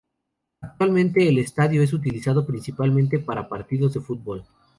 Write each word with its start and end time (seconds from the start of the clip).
Actualmente 0.61 1.29
el 1.29 1.37
estadio 1.37 1.83
es 1.83 1.93
utilizado 1.93 2.43
principalmente 2.43 3.19
para 3.19 3.47
partidos 3.47 3.93
de 3.93 4.01
fútbol. 4.01 4.43